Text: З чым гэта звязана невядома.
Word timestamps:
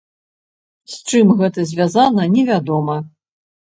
З 0.95 1.13
чым 1.13 1.25
гэта 1.43 1.69
звязана 1.75 2.29
невядома. 2.37 2.95